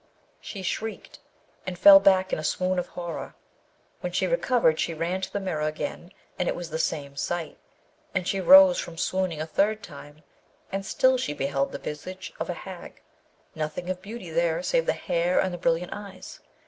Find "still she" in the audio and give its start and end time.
10.87-11.35